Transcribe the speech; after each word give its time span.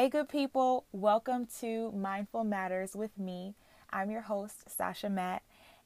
Hey, 0.00 0.08
good 0.08 0.30
people, 0.30 0.86
welcome 0.92 1.46
to 1.60 1.92
Mindful 1.92 2.42
Matters 2.42 2.96
with 2.96 3.18
me. 3.18 3.54
I'm 3.90 4.10
your 4.10 4.22
host, 4.22 4.74
Sasha 4.74 5.10
Matt, 5.10 5.42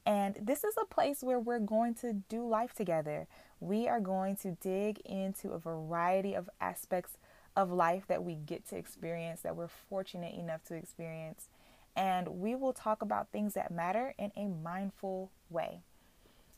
and 0.06 0.36
this 0.40 0.62
is 0.62 0.74
a 0.80 0.84
place 0.84 1.24
where 1.24 1.40
we're 1.40 1.58
going 1.58 1.94
to 1.94 2.12
do 2.28 2.46
life 2.46 2.74
together. 2.74 3.26
We 3.58 3.88
are 3.88 3.98
going 3.98 4.36
to 4.36 4.52
dig 4.52 5.00
into 5.00 5.48
a 5.48 5.58
variety 5.58 6.32
of 6.34 6.48
aspects 6.60 7.18
of 7.56 7.72
life 7.72 8.04
that 8.06 8.22
we 8.22 8.36
get 8.36 8.68
to 8.68 8.76
experience, 8.76 9.40
that 9.40 9.56
we're 9.56 9.66
fortunate 9.66 10.38
enough 10.38 10.62
to 10.66 10.76
experience, 10.76 11.48
and 11.96 12.28
we 12.38 12.54
will 12.54 12.72
talk 12.72 13.02
about 13.02 13.32
things 13.32 13.54
that 13.54 13.72
matter 13.72 14.14
in 14.16 14.30
a 14.36 14.46
mindful 14.46 15.32
way. 15.50 15.80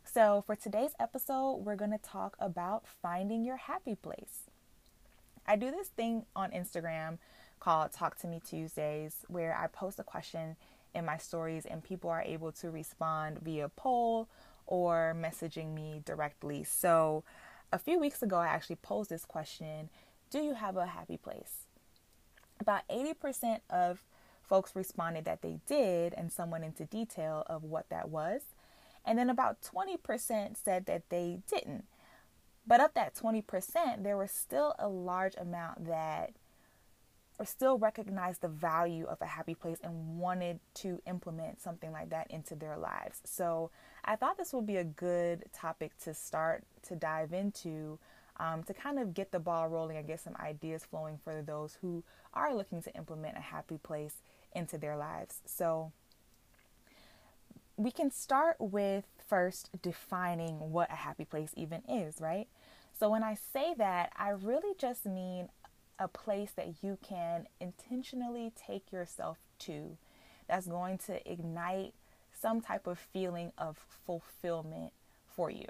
So, 0.05 0.45
for 0.47 0.57
today's 0.57 0.93
episode, 1.01 1.63
we're 1.65 1.75
going 1.75 1.91
to 1.93 1.97
talk 1.97 2.37
about 2.39 2.85
finding 2.87 3.45
your 3.45 3.57
happy 3.57 3.95
place. 3.95 4.51
I 5.47 5.57
do 5.57 5.71
this 5.71 5.89
thing 5.89 6.27
on 6.35 6.51
Instagram 6.51 7.19
called 7.67 7.91
Talk 7.91 8.17
to 8.21 8.29
Me 8.29 8.41
Tuesdays, 8.49 9.25
where 9.27 9.59
I 9.59 9.67
post 9.67 9.99
a 9.99 10.05
question 10.05 10.55
in 10.95 11.05
my 11.05 11.17
stories 11.17 11.67
and 11.67 11.83
people 11.83 12.09
are 12.09 12.23
able 12.23 12.53
to 12.53 12.71
respond 12.71 13.41
via 13.41 13.69
poll 13.71 14.29
or 14.69 15.17
messaging 15.21 15.75
me 15.75 16.01
directly. 16.05 16.63
So, 16.63 17.25
a 17.73 17.79
few 17.81 17.99
weeks 17.99 18.23
ago, 18.23 18.37
I 18.37 18.47
actually 18.47 18.77
posed 18.77 19.11
this 19.11 19.25
question 19.25 19.91
Do 20.31 20.39
you 20.39 20.55
have 20.55 20.77
a 20.77 20.87
happy 20.87 21.17
place? 21.17 21.67
About 22.61 22.87
80% 22.89 23.59
of 23.69 24.05
folks 24.49 24.77
responded 24.77 25.25
that 25.25 25.43
they 25.43 25.59
did, 25.67 26.15
and 26.15 26.33
some 26.33 26.53
went 26.53 26.63
into 26.63 26.85
detail 26.85 27.43
of 27.49 27.65
what 27.65 27.89
that 27.89 28.09
was. 28.09 28.43
And 29.05 29.19
then 29.19 29.29
about 29.29 29.61
20% 29.63 30.57
said 30.57 30.87
that 30.87 31.11
they 31.11 31.41
didn't. 31.51 31.87
But 32.65 32.81
of 32.81 32.95
that 32.95 33.17
20%, 33.17 34.05
there 34.05 34.17
was 34.17 34.31
still 34.31 34.77
a 34.79 34.87
large 34.87 35.35
amount 35.37 35.89
that 35.89 36.31
still 37.45 37.79
recognize 37.79 38.39
the 38.39 38.49
value 38.49 39.05
of 39.07 39.21
a 39.21 39.27
happy 39.27 39.55
place 39.55 39.79
and 39.83 40.19
wanted 40.19 40.61
to 40.75 41.01
implement 41.07 41.61
something 41.61 41.93
like 41.93 42.11
that 42.11 42.31
into 42.31 42.55
their 42.55 42.77
lives. 42.77 43.21
So 43.25 43.71
I 44.05 44.17
thought 44.17 44.39
this 44.39 44.53
would 44.53 44.67
be 44.67 44.77
a 44.77 44.85
good 44.85 45.45
topic 45.53 45.97
to 46.05 46.15
start 46.15 46.65
to 46.89 46.97
dive 46.97 47.33
into 47.33 47.99
um, 48.39 48.63
to 48.65 48.75
kind 48.75 48.99
of 48.99 49.15
get 49.15 49.33
the 49.33 49.39
ball 49.39 49.69
rolling 49.69 49.97
and 49.97 50.07
get 50.07 50.21
some 50.21 50.37
ideas 50.39 50.85
flowing 50.85 51.19
for 51.23 51.43
those 51.43 51.79
who 51.81 52.05
are 52.35 52.55
looking 52.55 52.83
to 52.83 52.95
implement 52.95 53.37
a 53.37 53.41
happy 53.41 53.79
place 53.79 54.17
into 54.55 54.77
their 54.77 54.97
lives. 54.97 55.41
So 55.47 55.93
we 57.77 57.91
can 57.91 58.11
start 58.11 58.57
with 58.59 59.05
first 59.27 59.71
defining 59.83 60.71
what 60.71 60.91
a 60.91 60.97
happy 60.97 61.25
place 61.25 61.53
even 61.57 61.83
is, 61.89 62.21
right? 62.21 62.49
So 62.99 63.11
when 63.11 63.23
I 63.23 63.35
say 63.35 63.75
that, 63.77 64.13
I 64.17 64.31
really 64.31 64.75
just 64.79 65.05
mean 65.05 65.49
a 65.99 66.09
place 66.09 66.51
that 66.57 66.83
you 66.83 66.99
can 67.03 67.47
intentionally 67.61 68.53
take 68.55 68.93
yourself 68.93 69.39
to 69.61 69.97
that's 70.49 70.67
going 70.67 70.99
to 70.99 71.31
ignite 71.31 71.95
some 72.33 72.61
type 72.61 72.87
of 72.87 72.99
feeling 72.99 73.53
of 73.59 73.77
fulfillment 74.05 74.93
for 75.35 75.51
you. 75.51 75.69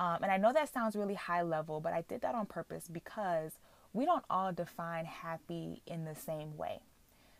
Um, 0.00 0.18
and 0.22 0.30
I 0.30 0.36
know 0.36 0.52
that 0.52 0.72
sounds 0.72 0.96
really 0.96 1.14
high 1.14 1.42
level, 1.42 1.80
but 1.80 1.92
I 1.92 2.02
did 2.02 2.20
that 2.22 2.34
on 2.34 2.46
purpose 2.46 2.88
because 2.90 3.52
we 3.92 4.04
don't 4.04 4.24
all 4.28 4.52
define 4.52 5.04
happy 5.04 5.82
in 5.86 6.04
the 6.04 6.14
same 6.14 6.56
way. 6.56 6.80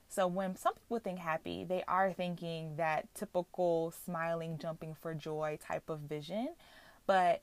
So 0.08 0.29
when 0.29 0.55
some 0.55 0.75
people 0.75 1.01
think 1.01 1.19
happy, 1.19 1.64
they 1.64 1.83
are 1.89 2.12
thinking 2.12 2.77
that 2.77 3.12
typical 3.14 3.92
smiling, 4.05 4.58
jumping 4.58 4.95
for 4.95 5.14
joy 5.14 5.58
type 5.61 5.89
of 5.89 6.01
vision. 6.01 6.51
But 7.06 7.42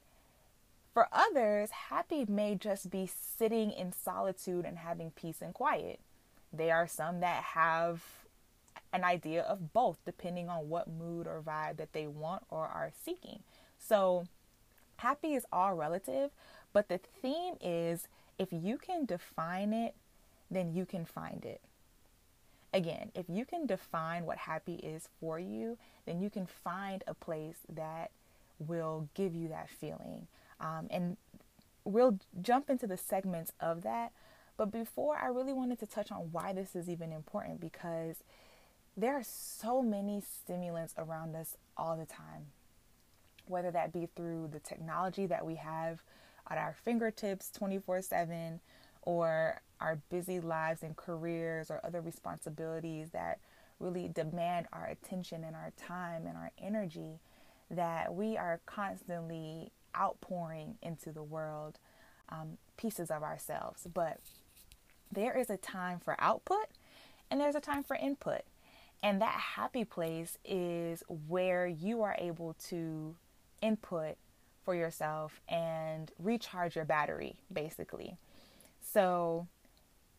for 0.93 1.07
others, 1.11 1.71
happy 1.89 2.25
may 2.27 2.55
just 2.55 2.89
be 2.89 3.09
sitting 3.09 3.71
in 3.71 3.93
solitude 3.93 4.65
and 4.65 4.79
having 4.79 5.11
peace 5.11 5.41
and 5.41 5.53
quiet. 5.53 5.99
There 6.51 6.75
are 6.75 6.87
some 6.87 7.21
that 7.21 7.43
have 7.43 8.03
an 8.93 9.03
idea 9.03 9.41
of 9.43 9.71
both, 9.71 9.99
depending 10.05 10.49
on 10.49 10.67
what 10.69 10.89
mood 10.89 11.27
or 11.27 11.41
vibe 11.41 11.77
that 11.77 11.93
they 11.93 12.07
want 12.07 12.43
or 12.49 12.65
are 12.65 12.91
seeking. 13.05 13.39
So, 13.79 14.25
happy 14.97 15.33
is 15.33 15.45
all 15.51 15.75
relative, 15.75 16.31
but 16.73 16.89
the 16.89 16.99
theme 17.21 17.55
is 17.61 18.07
if 18.37 18.49
you 18.51 18.77
can 18.77 19.05
define 19.05 19.71
it, 19.71 19.95
then 20.49 20.73
you 20.73 20.85
can 20.85 21.05
find 21.05 21.45
it. 21.45 21.61
Again, 22.73 23.11
if 23.15 23.25
you 23.29 23.45
can 23.45 23.65
define 23.65 24.25
what 24.25 24.39
happy 24.39 24.75
is 24.75 25.07
for 25.19 25.39
you, 25.39 25.77
then 26.05 26.21
you 26.21 26.29
can 26.29 26.45
find 26.45 27.03
a 27.07 27.13
place 27.13 27.57
that 27.69 28.11
will 28.59 29.09
give 29.13 29.35
you 29.35 29.47
that 29.49 29.69
feeling. 29.69 30.27
Um, 30.61 30.87
and 30.89 31.17
we'll 31.83 32.19
jump 32.41 32.69
into 32.69 32.87
the 32.87 32.97
segments 32.97 33.51
of 33.59 33.81
that. 33.83 34.13
But 34.57 34.71
before, 34.71 35.17
I 35.17 35.27
really 35.27 35.53
wanted 35.53 35.79
to 35.79 35.87
touch 35.87 36.11
on 36.11 36.29
why 36.31 36.53
this 36.53 36.75
is 36.75 36.87
even 36.87 37.11
important 37.11 37.59
because 37.59 38.17
there 38.95 39.15
are 39.15 39.23
so 39.23 39.81
many 39.81 40.21
stimulants 40.21 40.93
around 40.97 41.35
us 41.35 41.57
all 41.75 41.97
the 41.97 42.05
time, 42.05 42.47
whether 43.47 43.71
that 43.71 43.91
be 43.91 44.07
through 44.15 44.49
the 44.51 44.59
technology 44.59 45.25
that 45.25 45.45
we 45.45 45.55
have 45.55 46.03
at 46.49 46.57
our 46.57 46.75
fingertips 46.83 47.49
24 47.51 48.01
7 48.01 48.59
or 49.03 49.61
our 49.79 49.99
busy 50.09 50.39
lives 50.39 50.83
and 50.83 50.95
careers 50.95 51.71
or 51.71 51.79
other 51.83 52.01
responsibilities 52.01 53.09
that 53.11 53.39
really 53.79 54.07
demand 54.07 54.67
our 54.71 54.85
attention 54.85 55.43
and 55.43 55.55
our 55.55 55.71
time 55.75 56.27
and 56.27 56.37
our 56.37 56.51
energy 56.61 57.19
that 57.71 58.13
we 58.13 58.37
are 58.37 58.59
constantly 58.65 59.71
outpouring 59.97 60.77
into 60.81 61.11
the 61.11 61.23
world 61.23 61.79
um, 62.29 62.57
pieces 62.77 63.11
of 63.11 63.23
ourselves. 63.23 63.87
But 63.93 64.19
there 65.11 65.37
is 65.37 65.49
a 65.49 65.57
time 65.57 65.99
for 65.99 66.15
output 66.19 66.67
and 67.29 67.39
there's 67.39 67.55
a 67.55 67.61
time 67.61 67.83
for 67.83 67.95
input. 67.95 68.41
And 69.03 69.21
that 69.21 69.33
happy 69.55 69.83
place 69.83 70.37
is 70.45 71.03
where 71.27 71.65
you 71.65 72.03
are 72.03 72.15
able 72.19 72.53
to 72.69 73.15
input 73.61 74.17
for 74.63 74.75
yourself 74.75 75.41
and 75.49 76.11
recharge 76.19 76.75
your 76.75 76.85
battery, 76.85 77.37
basically. 77.51 78.17
So, 78.79 79.47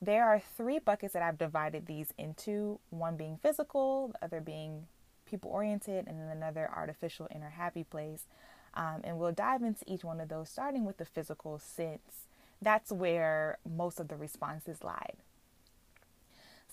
there 0.00 0.28
are 0.28 0.42
three 0.56 0.80
buckets 0.80 1.12
that 1.12 1.22
I've 1.22 1.38
divided 1.38 1.86
these 1.86 2.12
into 2.18 2.80
one 2.90 3.16
being 3.16 3.38
physical, 3.40 4.08
the 4.08 4.24
other 4.24 4.40
being 4.40 4.86
people 5.26 5.52
oriented, 5.52 6.08
and 6.08 6.18
then 6.20 6.28
another 6.28 6.68
artificial 6.74 7.28
inner 7.32 7.50
happy 7.50 7.84
place. 7.84 8.26
Um, 8.74 9.02
and 9.04 9.18
we'll 9.18 9.32
dive 9.32 9.62
into 9.62 9.84
each 9.86 10.04
one 10.04 10.20
of 10.20 10.28
those, 10.28 10.48
starting 10.48 10.84
with 10.84 10.96
the 10.96 11.04
physical 11.04 11.58
sense. 11.58 12.26
That's 12.60 12.92
where 12.92 13.58
most 13.68 14.00
of 14.00 14.08
the 14.08 14.16
responses 14.16 14.82
lie. 14.82 15.14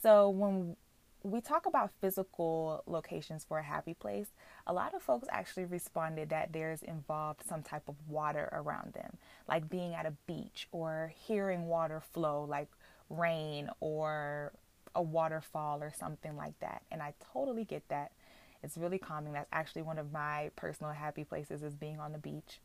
So, 0.02 0.30
when 0.30 0.78
we 1.24 1.42
talk 1.42 1.66
about 1.66 1.92
physical 2.00 2.84
locations 2.88 3.44
for 3.44 3.60
a 3.60 3.64
happy 3.64 3.94
place, 3.94 4.28
a 4.66 4.74
lot 4.74 4.94
of 4.94 5.02
folks 5.02 5.28
actually 5.32 5.66
responded 5.66 6.30
that 6.30 6.54
there's 6.54 6.82
involved 6.82 7.44
some 7.46 7.62
type 7.62 7.84
of 7.90 7.96
water 8.08 8.50
around 8.54 8.94
them, 8.94 9.18
like 9.48 9.70
being 9.70 9.94
at 9.94 10.06
a 10.06 10.14
beach 10.28 10.68
or 10.72 11.12
hearing 11.28 11.66
water 11.66 12.02
flow, 12.14 12.46
like 12.48 12.70
rain 13.10 13.70
or 13.82 14.54
a 14.96 15.02
waterfall 15.02 15.84
or 15.84 15.92
something 15.98 16.36
like 16.38 16.58
that. 16.60 16.84
And 16.92 17.02
I 17.02 17.14
totally 17.34 17.66
get 17.66 17.88
that. 17.90 18.12
It's 18.64 18.78
really 18.78 18.98
calming. 18.98 19.34
That's 19.34 19.48
actually 19.52 19.84
one 19.84 19.98
of 19.98 20.12
my 20.12 20.52
personal 20.56 20.92
happy 20.92 21.24
places 21.24 21.64
is 21.64 21.76
being 21.76 22.00
on 22.00 22.12
the 22.12 22.18
beach. 22.18 22.60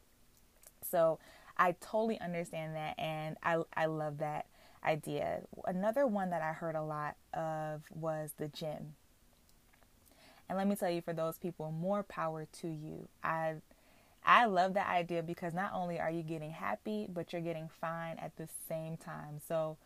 So 0.83 1.19
I 1.57 1.73
totally 1.81 2.21
understand 2.21 2.75
that 2.77 2.99
and 2.99 3.37
I 3.43 3.63
I 3.77 3.87
love 3.87 4.19
that 4.19 4.47
idea. 4.85 5.43
Another 5.67 6.07
one 6.07 6.31
that 6.31 6.43
I 6.43 6.53
heard 6.53 6.75
a 6.75 6.83
lot 6.83 7.17
of 7.33 7.83
was 7.95 8.33
the 8.37 8.49
gym. 8.49 8.95
And 10.49 10.59
let 10.59 10.69
me 10.69 10.77
tell 10.77 10.91
you 10.91 11.01
for 11.01 11.15
those 11.15 11.39
people, 11.39 11.73
more 11.73 12.03
power 12.03 12.47
to 12.61 12.69
you. 12.69 13.09
I 13.23 13.55
I 14.25 14.47
love 14.47 14.75
that 14.75 14.89
idea 14.89 15.23
because 15.23 15.53
not 15.55 15.73
only 15.75 16.01
are 16.01 16.11
you 16.11 16.23
getting 16.23 16.51
happy, 16.51 17.07
but 17.13 17.33
you're 17.33 17.43
getting 17.43 17.69
fine 17.81 18.19
at 18.19 18.37
the 18.37 18.49
same 18.69 18.97
time. 18.97 19.41
So 19.47 19.77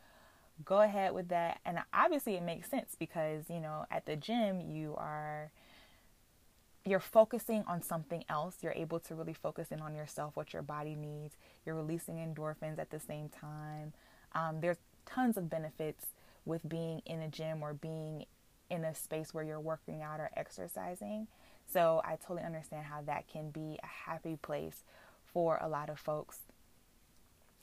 go 0.64 0.80
ahead 0.82 1.12
with 1.12 1.28
that. 1.28 1.60
And 1.64 1.78
obviously 1.92 2.34
it 2.36 2.42
makes 2.42 2.70
sense 2.70 2.96
because, 2.98 3.44
you 3.50 3.60
know, 3.60 3.86
at 3.90 4.06
the 4.06 4.16
gym 4.16 4.60
you 4.60 4.94
are 4.96 5.50
you're 6.90 7.00
focusing 7.00 7.64
on 7.66 7.82
something 7.82 8.24
else. 8.28 8.56
You're 8.62 8.72
able 8.72 9.00
to 9.00 9.14
really 9.14 9.34
focus 9.34 9.72
in 9.72 9.80
on 9.80 9.94
yourself, 9.94 10.36
what 10.36 10.52
your 10.52 10.62
body 10.62 10.94
needs. 10.94 11.36
You're 11.64 11.74
releasing 11.74 12.16
endorphins 12.16 12.78
at 12.78 12.90
the 12.90 13.00
same 13.00 13.28
time. 13.28 13.92
Um, 14.34 14.60
there's 14.60 14.78
tons 15.06 15.36
of 15.36 15.50
benefits 15.50 16.06
with 16.44 16.68
being 16.68 17.02
in 17.06 17.20
a 17.20 17.28
gym 17.28 17.62
or 17.62 17.74
being 17.74 18.26
in 18.70 18.84
a 18.84 18.94
space 18.94 19.32
where 19.32 19.44
you're 19.44 19.60
working 19.60 20.02
out 20.02 20.20
or 20.20 20.30
exercising. 20.36 21.26
So 21.66 22.00
I 22.04 22.16
totally 22.16 22.42
understand 22.42 22.86
how 22.86 23.02
that 23.02 23.28
can 23.28 23.50
be 23.50 23.78
a 23.82 24.10
happy 24.10 24.38
place 24.40 24.84
for 25.32 25.58
a 25.60 25.68
lot 25.68 25.90
of 25.90 25.98
folks. 25.98 26.40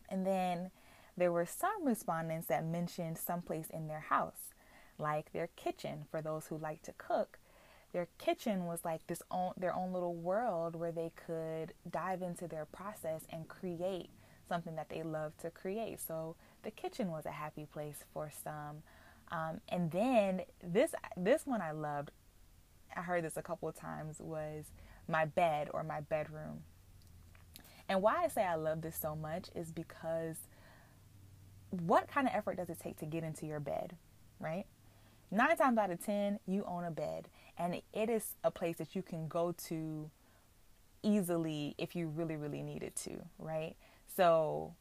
And 0.10 0.26
then 0.26 0.72
there 1.18 1.32
were 1.32 1.46
some 1.46 1.86
respondents 1.86 2.48
that 2.48 2.66
mentioned 2.66 3.18
someplace 3.18 3.68
in 3.70 3.88
their 3.88 4.02
house, 4.02 4.54
like 5.00 5.32
their 5.32 5.48
kitchen 5.56 6.06
for 6.12 6.22
those 6.22 6.48
who 6.48 6.58
like 6.58 6.82
to 6.84 6.94
cook 6.98 7.40
their 7.96 8.10
kitchen 8.18 8.66
was 8.66 8.84
like 8.84 9.08
this 9.08 9.22
own 9.32 9.54
their 9.56 9.74
own 9.74 9.94
little 9.94 10.14
world 10.14 10.76
where 10.76 10.92
they 10.92 11.14
could 11.16 11.74
dive 11.90 12.22
into 12.22 12.46
their 12.46 12.66
process 12.66 13.22
and 13.30 13.48
create 13.48 14.10
something 14.50 14.76
that 14.76 14.90
they 14.90 15.02
love 15.02 15.32
to 15.38 15.50
create. 15.50 16.02
So 16.06 16.36
the 16.64 16.72
kitchen 16.72 17.10
was 17.10 17.26
a 17.26 17.32
happy 17.32 17.66
place 17.66 18.04
for 18.14 18.30
some. 18.44 18.84
Um, 19.32 19.62
and 19.70 19.92
then 19.92 20.42
this 20.62 20.94
this 21.16 21.48
one 21.48 21.62
I 21.62 21.72
loved. 21.72 22.12
I 22.98 23.02
heard 23.02 23.24
this 23.24 23.38
a 23.38 23.42
couple 23.42 23.70
of 23.70 23.78
times 23.78 24.18
was 24.20 24.66
my 25.08 25.24
bed 25.24 25.70
or 25.74 25.82
my 25.82 26.02
bedroom. 26.02 26.64
And 27.88 28.02
why 28.02 28.26
I 28.26 28.28
say 28.28 28.44
I 28.44 28.56
love 28.56 28.82
this 28.82 28.98
so 29.02 29.16
much 29.16 29.48
is 29.56 29.72
because 29.72 30.36
what 31.70 32.10
kind 32.10 32.28
of 32.28 32.34
effort 32.36 32.58
does 32.58 32.70
it 32.70 32.80
take 32.84 32.98
to 32.98 33.06
get 33.06 33.24
into 33.24 33.46
your 33.46 33.62
bed, 33.62 33.96
right? 34.38 34.66
Nine 35.32 35.56
times 35.56 35.78
out 35.78 35.92
of 35.92 36.04
ten, 36.04 36.40
you 36.46 36.66
own 36.68 36.84
a 36.84 36.92
bed, 36.92 37.30
and 37.66 37.82
it 37.94 38.10
is 38.10 38.36
a 38.44 38.52
place 38.52 38.78
that 38.78 38.96
you 38.96 39.02
can 39.02 39.28
go 39.28 39.54
to 39.68 40.10
easily 41.02 41.74
if 41.78 41.96
you 41.96 42.08
really, 42.08 42.36
really 42.36 42.62
needed 42.62 42.96
to, 42.96 43.18
right? 43.40 43.76
So, 44.16 44.76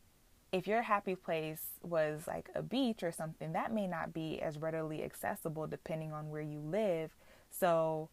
if 0.52 0.69
your 0.69 0.82
happy 0.82 1.16
place 1.16 1.62
was 1.82 2.26
like 2.28 2.48
a 2.54 2.62
beach 2.62 3.02
or 3.02 3.10
something, 3.10 3.54
that 3.54 3.72
may 3.72 3.86
not 3.86 4.12
be 4.12 4.40
as 4.40 4.58
readily 4.58 5.02
accessible 5.02 5.66
depending 5.66 6.12
on 6.12 6.28
where 6.28 6.42
you 6.42 6.60
live. 6.60 7.10
So, 7.50 8.10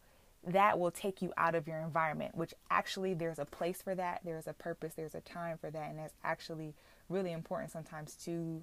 that 0.47 0.79
will 0.79 0.89
take 0.89 1.21
you 1.21 1.33
out 1.37 1.53
of 1.53 1.67
your 1.67 1.79
environment, 1.79 2.35
which 2.35 2.53
actually 2.69 3.13
there's 3.13 3.39
a 3.39 3.45
place 3.45 3.81
for 3.81 3.93
that, 3.93 4.21
there's 4.23 4.47
a 4.47 4.53
purpose, 4.53 4.93
there's 4.95 5.15
a 5.15 5.21
time 5.21 5.57
for 5.57 5.69
that, 5.69 5.89
and 5.89 5.99
that's 5.99 6.15
actually 6.23 6.73
really 7.09 7.33
important 7.33 7.71
sometimes 7.71 8.15
to 8.25 8.61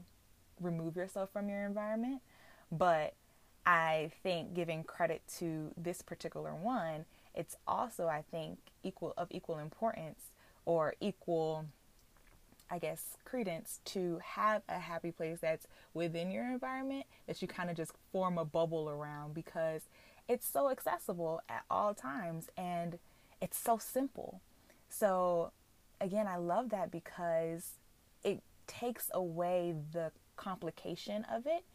remove 0.59 0.97
yourself 0.97 1.31
from 1.33 1.49
your 1.51 1.67
environment. 1.67 2.23
But 2.73 3.15
I 3.69 4.13
think 4.23 4.55
giving 4.55 4.83
credit 4.83 5.21
to 5.41 5.73
this 5.77 6.01
particular 6.01 6.55
one, 6.55 7.05
it's 7.35 7.55
also 7.67 8.09
I 8.09 8.25
think 8.31 8.59
equal 8.83 9.13
of 9.19 9.29
equal 9.31 9.59
importance 9.59 10.31
or 10.65 10.95
equal 11.01 11.67
I 12.71 12.79
guess 12.79 13.19
credence 13.27 13.81
to 13.87 14.21
have 14.25 14.63
a 14.71 14.79
happy 14.79 15.11
place 15.11 15.41
that's 15.43 15.67
within 15.93 16.31
your 16.31 16.45
environment 16.45 17.05
that 17.27 17.43
you 17.43 17.49
kind 17.49 17.69
of 17.69 17.77
just 17.77 17.93
form 18.11 18.39
a 18.39 18.45
bubble 18.47 18.89
around 18.89 19.35
because 19.35 19.83
it's 20.29 20.49
so 20.49 20.71
accessible 20.71 21.43
at 21.51 21.65
all 21.71 21.93
times 21.93 22.49
and 22.57 22.99
it's 23.43 23.59
so 23.59 23.77
simple. 23.77 24.41
So 24.89 25.53
again, 26.01 26.27
I 26.27 26.37
love 26.37 26.71
that 26.71 26.91
because 26.91 27.73
it 28.25 28.43
takes 28.67 29.11
away 29.13 29.75
the 29.93 30.11
complication 30.37 31.27
of 31.31 31.47
it 31.47 31.67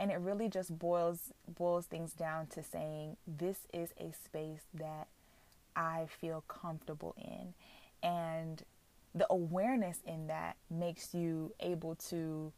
and 0.00 0.10
it 0.10 0.18
really 0.18 0.48
just 0.48 0.76
boils 0.76 1.30
boils 1.46 1.84
things 1.84 2.12
down 2.14 2.46
to 2.48 2.62
saying 2.62 3.18
this 3.26 3.58
is 3.72 3.90
a 4.00 4.12
space 4.24 4.62
that 4.74 5.06
I 5.76 6.06
feel 6.20 6.42
comfortable 6.48 7.14
in 7.16 7.54
and 8.02 8.64
the 9.14 9.26
awareness 9.30 9.98
in 10.06 10.28
that 10.28 10.56
makes 10.70 11.14
you 11.14 11.52
able 11.60 11.96
to 12.08 12.52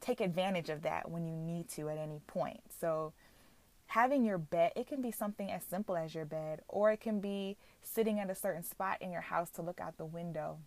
take 0.00 0.20
advantage 0.20 0.70
of 0.70 0.82
that 0.82 1.10
when 1.10 1.26
you 1.26 1.36
need 1.36 1.68
to 1.68 1.90
at 1.90 1.98
any 1.98 2.20
point. 2.26 2.60
So 2.80 3.12
having 3.88 4.24
your 4.24 4.38
bed, 4.38 4.72
it 4.76 4.86
can 4.86 5.02
be 5.02 5.10
something 5.10 5.50
as 5.50 5.62
simple 5.64 5.96
as 5.96 6.14
your 6.14 6.24
bed 6.24 6.60
or 6.68 6.90
it 6.92 7.00
can 7.00 7.20
be 7.20 7.56
sitting 7.82 8.18
at 8.18 8.30
a 8.30 8.34
certain 8.34 8.62
spot 8.62 8.98
in 9.02 9.12
your 9.12 9.20
house 9.20 9.50
to 9.50 9.62
look 9.62 9.80
out 9.80 9.98
the 9.98 10.06
window. 10.06 10.58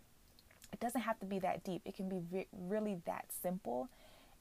It 0.72 0.80
doesn't 0.80 1.02
have 1.02 1.20
to 1.20 1.26
be 1.26 1.40
that 1.40 1.64
deep. 1.64 1.82
It 1.86 1.96
can 1.96 2.10
be 2.10 2.20
re- 2.32 2.48
really 2.52 3.02
that 3.06 3.26
simple 3.42 3.90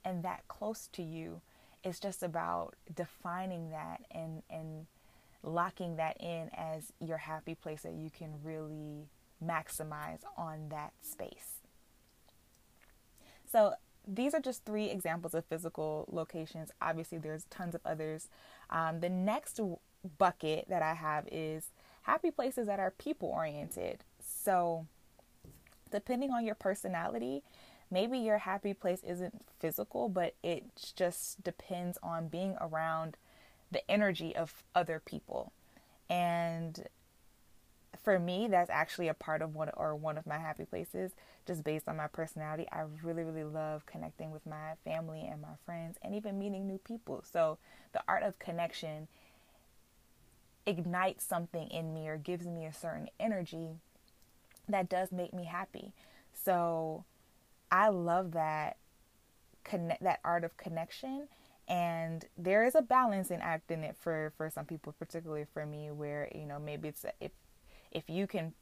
and 0.04 0.22
that 0.24 0.46
close 0.48 0.88
to 0.92 1.02
you. 1.02 1.40
It's 1.84 1.98
just 1.98 2.22
about 2.22 2.74
defining 2.94 3.70
that 3.70 4.02
and 4.10 4.42
and 4.50 4.86
locking 5.42 5.96
that 5.96 6.16
in 6.20 6.50
as 6.56 6.92
your 7.00 7.16
happy 7.16 7.54
place 7.54 7.82
that 7.82 7.94
you 7.94 8.10
can 8.10 8.30
really 8.44 9.08
maximize 9.44 10.20
on 10.36 10.68
that 10.68 10.92
space. 11.02 11.60
So 13.50 13.74
these 14.06 14.34
are 14.34 14.40
just 14.40 14.64
three 14.64 14.90
examples 14.90 15.34
of 15.34 15.44
physical 15.44 16.08
locations. 16.10 16.70
Obviously, 16.80 17.18
there's 17.18 17.44
tons 17.44 17.74
of 17.74 17.80
others. 17.84 18.28
Um, 18.70 19.00
the 19.00 19.08
next 19.08 19.60
bucket 20.18 20.66
that 20.68 20.82
I 20.82 20.94
have 20.94 21.28
is 21.30 21.70
happy 22.02 22.30
places 22.30 22.66
that 22.66 22.80
are 22.80 22.90
people 22.90 23.28
oriented. 23.28 24.04
So, 24.20 24.86
depending 25.90 26.30
on 26.30 26.44
your 26.44 26.54
personality, 26.54 27.42
maybe 27.92 28.18
your 28.18 28.38
happy 28.38 28.72
place 28.72 29.02
isn't 29.06 29.44
physical, 29.60 30.08
but 30.08 30.34
it 30.42 30.64
just 30.96 31.44
depends 31.44 31.98
on 32.02 32.28
being 32.28 32.56
around 32.60 33.16
the 33.70 33.88
energy 33.90 34.34
of 34.34 34.64
other 34.74 35.00
people. 35.04 35.52
And 36.08 36.88
for 38.02 38.18
me, 38.18 38.48
that's 38.48 38.70
actually 38.70 39.08
a 39.08 39.14
part 39.14 39.42
of 39.42 39.54
one 39.54 39.70
or 39.76 39.94
one 39.94 40.18
of 40.18 40.26
my 40.26 40.38
happy 40.38 40.64
places, 40.64 41.12
just 41.46 41.62
based 41.62 41.86
on 41.86 41.96
my 41.96 42.06
personality. 42.06 42.66
I 42.72 42.84
really, 43.02 43.22
really 43.22 43.44
love 43.44 43.86
connecting 43.86 44.30
with 44.30 44.44
my 44.46 44.72
family 44.84 45.28
and 45.30 45.40
my 45.40 45.54
friends 45.64 45.98
and 46.02 46.14
even 46.14 46.38
meeting 46.38 46.66
new 46.66 46.78
people. 46.78 47.22
So 47.30 47.58
the 47.92 48.02
art 48.08 48.22
of 48.22 48.38
connection 48.38 49.06
ignites 50.66 51.24
something 51.24 51.68
in 51.68 51.92
me 51.92 52.08
or 52.08 52.16
gives 52.16 52.46
me 52.46 52.64
a 52.64 52.72
certain 52.72 53.08
energy 53.20 53.68
that 54.68 54.88
does 54.88 55.12
make 55.12 55.34
me 55.34 55.44
happy. 55.44 55.92
So 56.32 57.04
I 57.72 57.88
love 57.88 58.32
that 58.32 58.76
connect 59.64 60.02
that 60.02 60.20
art 60.24 60.44
of 60.44 60.56
connection 60.56 61.28
and 61.68 62.24
there 62.36 62.64
is 62.64 62.74
a 62.74 62.82
balance 62.82 63.30
in 63.30 63.40
acting 63.40 63.82
it 63.82 63.96
for 63.96 64.32
for 64.36 64.50
some 64.50 64.64
people 64.64 64.92
particularly 64.98 65.46
for 65.54 65.64
me 65.64 65.90
where 65.90 66.28
you 66.34 66.44
know 66.44 66.58
maybe 66.58 66.88
it's 66.88 67.06
if 67.20 67.30
if 67.92 68.10
you 68.10 68.26
can 68.26 68.52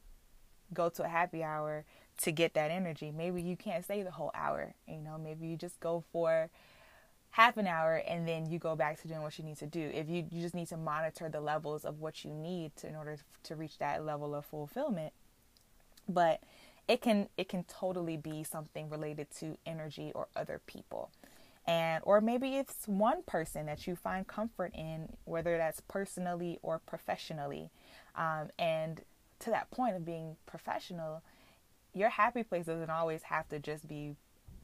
go 0.73 0.89
to 0.89 1.03
a 1.03 1.07
happy 1.07 1.43
hour 1.43 1.83
to 2.17 2.31
get 2.31 2.53
that 2.53 2.69
energy 2.69 3.11
maybe 3.11 3.41
you 3.41 3.57
can't 3.57 3.83
stay 3.83 4.03
the 4.03 4.11
whole 4.11 4.31
hour 4.35 4.75
you 4.87 5.01
know 5.01 5.17
maybe 5.17 5.47
you 5.47 5.57
just 5.57 5.79
go 5.79 6.03
for 6.13 6.49
half 7.31 7.57
an 7.57 7.65
hour 7.65 7.95
and 8.07 8.27
then 8.27 8.49
you 8.49 8.59
go 8.59 8.75
back 8.75 9.01
to 9.01 9.07
doing 9.07 9.21
what 9.21 9.37
you 9.39 9.45
need 9.45 9.57
to 9.57 9.65
do. 9.65 9.89
If 9.93 10.09
you, 10.09 10.25
you 10.29 10.41
just 10.41 10.53
need 10.53 10.67
to 10.67 10.77
monitor 10.77 11.29
the 11.29 11.39
levels 11.39 11.85
of 11.85 11.99
what 11.99 12.23
you 12.23 12.31
need 12.31 12.75
to, 12.77 12.87
in 12.87 12.95
order 12.95 13.17
to 13.43 13.55
reach 13.55 13.77
that 13.79 14.05
level 14.05 14.35
of 14.35 14.45
fulfillment. 14.45 15.13
But 16.09 16.41
it 16.91 17.01
can 17.01 17.29
it 17.37 17.47
can 17.47 17.63
totally 17.63 18.17
be 18.17 18.43
something 18.43 18.89
related 18.89 19.27
to 19.39 19.57
energy 19.65 20.11
or 20.13 20.27
other 20.35 20.59
people. 20.67 21.09
And 21.65 22.03
or 22.05 22.19
maybe 22.19 22.57
it's 22.57 22.85
one 22.85 23.23
person 23.23 23.65
that 23.67 23.87
you 23.87 23.95
find 23.95 24.27
comfort 24.27 24.73
in 24.75 25.07
whether 25.23 25.57
that's 25.57 25.79
personally 25.87 26.59
or 26.61 26.79
professionally. 26.79 27.69
Um, 28.15 28.49
and 28.59 29.01
to 29.39 29.51
that 29.51 29.71
point 29.71 29.95
of 29.95 30.03
being 30.03 30.35
professional 30.45 31.23
your 31.93 32.09
happy 32.09 32.43
place 32.43 32.65
doesn't 32.65 32.89
always 32.89 33.23
have 33.23 33.47
to 33.49 33.59
just 33.59 33.87
be 33.87 34.15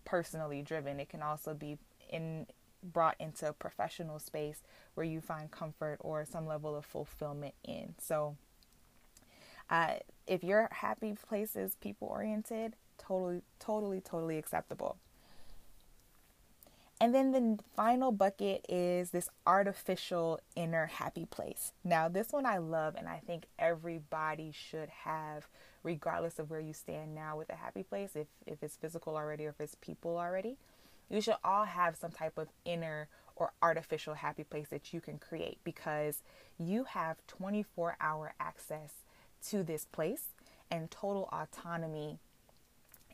personally 0.03 0.61
driven. 0.61 0.99
It 0.99 1.09
can 1.09 1.21
also 1.21 1.53
be 1.53 1.77
in 2.09 2.47
brought 2.83 3.15
into 3.19 3.47
a 3.47 3.53
professional 3.53 4.19
space 4.19 4.61
where 4.95 5.05
you 5.05 5.21
find 5.21 5.49
comfort 5.49 5.97
or 6.01 6.25
some 6.25 6.45
level 6.45 6.75
of 6.75 6.85
fulfillment 6.85 7.53
in. 7.63 7.95
So 7.99 8.35
uh, 9.69 9.95
if 10.27 10.43
your 10.43 10.69
happy 10.71 11.15
place 11.27 11.55
is 11.55 11.75
people 11.75 12.07
oriented 12.07 12.75
totally 12.97 13.41
totally 13.59 14.01
totally 14.01 14.37
acceptable 14.37 14.97
and 16.99 17.13
then 17.13 17.31
the 17.31 17.59
final 17.75 18.11
bucket 18.11 18.65
is 18.67 19.11
this 19.11 19.29
artificial 19.45 20.39
inner 20.55 20.87
happy 20.87 21.25
place. 21.25 21.71
Now, 21.83 22.09
this 22.09 22.31
one 22.31 22.45
I 22.45 22.57
love, 22.57 22.95
and 22.95 23.07
I 23.07 23.21
think 23.25 23.45
everybody 23.59 24.51
should 24.51 24.89
have, 24.89 25.47
regardless 25.83 26.39
of 26.39 26.49
where 26.49 26.59
you 26.59 26.73
stand 26.73 27.13
now 27.13 27.37
with 27.37 27.51
a 27.51 27.55
happy 27.55 27.83
place, 27.83 28.15
if, 28.15 28.25
if 28.47 28.63
it's 28.63 28.77
physical 28.77 29.15
already 29.15 29.45
or 29.45 29.49
if 29.49 29.61
it's 29.61 29.75
people 29.75 30.17
already. 30.17 30.57
You 31.07 31.21
should 31.21 31.35
all 31.43 31.65
have 31.65 31.95
some 31.95 32.11
type 32.11 32.37
of 32.37 32.47
inner 32.65 33.09
or 33.35 33.53
artificial 33.61 34.15
happy 34.15 34.43
place 34.43 34.67
that 34.69 34.91
you 34.91 34.99
can 34.99 35.19
create 35.19 35.59
because 35.63 36.23
you 36.57 36.85
have 36.85 37.17
24 37.27 37.95
hour 38.01 38.33
access 38.39 38.91
to 39.49 39.63
this 39.63 39.85
place 39.85 40.29
and 40.69 40.91
total 40.91 41.29
autonomy 41.31 42.19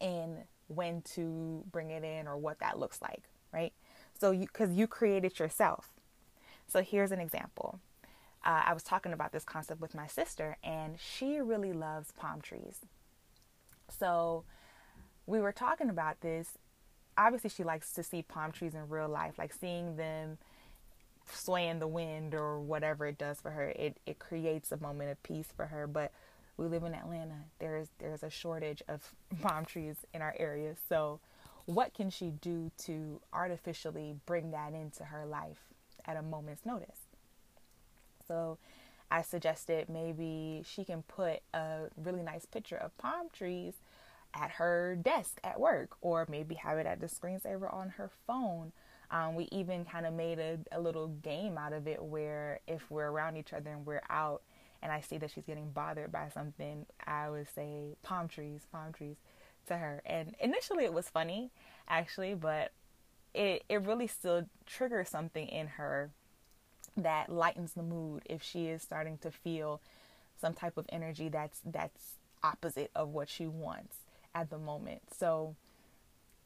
in 0.01 0.39
when 0.68 1.01
to 1.01 1.63
bring 1.72 1.92
it 1.92 2.03
in 2.03 2.27
or 2.27 2.38
what 2.38 2.60
that 2.60 2.80
looks 2.80 3.01
like 3.01 3.24
right? 3.53 3.72
So 4.20 4.32
you 4.32 4.48
because 4.48 4.72
you 4.72 4.88
created 4.88 5.39
yourself. 5.39 5.89
So 6.68 6.82
here's 6.82 7.12
an 7.12 7.20
example. 7.20 7.80
Uh, 8.44 8.63
I 8.65 8.74
was 8.74 8.84
talking 8.84 9.13
about 9.13 9.32
this 9.32 9.46
concept 9.46 9.80
with 9.80 9.96
my 9.96 10.08
sister, 10.08 10.58
and 10.63 10.98
she 11.00 11.39
really 11.39 11.72
loves 11.72 12.12
palm 12.12 12.42
trees. 12.42 12.80
So 13.88 14.44
we 15.25 15.39
were 15.39 15.53
talking 15.53 15.89
about 15.89 16.20
this. 16.22 16.58
Obviously, 17.18 17.50
she 17.50 17.63
likes 17.63 17.94
to 17.94 18.03
see 18.03 18.22
palm 18.22 18.51
trees 18.51 18.74
in 18.74 18.89
real 18.89 19.08
life, 19.08 19.36
like 19.38 19.53
seeing 19.53 19.96
them 19.96 20.39
sway 21.32 21.68
in 21.68 21.80
the 21.80 21.88
wind 21.88 22.34
or 22.34 22.60
whatever 22.60 23.06
it 23.06 23.18
does 23.18 23.39
for 23.39 23.51
her. 23.51 23.70
It 23.70 23.98
it 24.06 24.20
creates 24.20 24.72
a 24.72 24.77
moment 24.77 25.12
of 25.12 25.22
peace 25.24 25.50
for 25.56 25.65
her. 25.68 25.88
But 25.88 26.12
we 26.58 26.68
live 26.68 26.84
in 26.84 26.94
Atlanta. 26.94 27.46
There's 27.60 27.89
there's 28.00 28.24
a 28.24 28.30
shortage 28.30 28.84
of 28.88 29.15
palm 29.42 29.65
trees 29.65 29.98
in 30.13 30.22
our 30.22 30.36
area, 30.38 30.75
so 30.89 31.20
what 31.65 31.94
can 31.94 32.10
she 32.10 32.30
do 32.30 32.72
to 32.77 33.22
artificially 33.32 34.15
bring 34.25 34.51
that 34.51 34.74
into 34.74 35.06
her 35.06 35.25
life 35.25 35.74
at 36.06 36.18
a 36.18 36.22
moment's 36.22 36.65
notice? 36.65 37.08
So 38.27 38.58
I 39.10 39.22
suggested 39.22 39.89
maybe 39.89 40.63
she 40.65 40.84
can 40.84 41.03
put 41.03 41.39
a 41.53 41.89
really 41.96 42.24
nice 42.24 42.46
picture 42.46 42.77
of 42.77 42.98
palm 42.98 43.27
trees 43.32 43.75
at 44.34 44.51
her 44.51 44.98
desk 45.00 45.39
at 45.44 45.60
work, 45.60 45.92
or 46.01 46.25
maybe 46.30 46.56
have 46.56 46.77
it 46.77 46.88
at 46.88 47.00
the 47.00 47.08
screensaver 47.08 47.72
on 47.72 47.89
her 47.89 48.10
phone. 48.25 48.72
Um, 49.13 49.36
we 49.36 49.48
even 49.51 49.86
kind 49.86 50.08
of 50.08 50.13
made 50.13 50.39
a, 50.39 50.58
a 50.72 50.82
little 50.82 51.08
game 51.08 51.55
out 51.55 51.72
of 51.72 51.88
it 51.88 52.03
where 52.03 52.60
if 52.67 52.89
we're 52.89 53.10
around 53.10 53.38
each 53.38 53.53
other 53.53 53.70
and 53.70 53.86
we're 53.86 54.01
out 54.10 54.41
and 54.82 54.91
I 54.91 55.01
see 55.01 55.17
that 55.20 55.32
she's 55.32 55.46
getting 55.46 55.70
bothered 55.70 56.12
by 56.12 56.29
something, 56.34 56.88
I 57.05 57.29
would 57.29 57.48
say 57.53 57.96
palm 58.01 58.27
trees, 58.27 58.62
palm 58.72 58.91
trees 58.91 59.15
to 59.67 59.77
her. 59.77 60.01
And 60.03 60.36
initially 60.39 60.84
it 60.84 60.93
was 60.93 61.10
funny, 61.10 61.51
actually, 61.88 62.34
but 62.34 62.72
it, 63.36 63.63
it 63.70 63.84
really 63.84 64.08
still 64.08 64.48
triggers 64.65 65.10
something 65.10 65.48
in 65.48 65.67
her 65.67 66.10
that 66.98 67.29
lightens 67.29 67.74
the 67.74 67.84
mood 67.84 68.24
if 68.25 68.41
she 68.41 68.67
is 68.67 68.82
starting 68.82 69.20
to 69.20 69.32
feel 69.32 69.79
some 70.41 70.53
type 70.53 70.75
of 70.75 70.86
energy 70.89 71.29
that's 71.29 71.60
that's 71.63 72.15
opposite 72.43 72.91
of 72.96 73.10
what 73.10 73.29
she 73.29 73.48
wants 73.48 73.98
at 74.36 74.50
the 74.50 74.58
moment. 74.58 75.01
So 75.17 75.55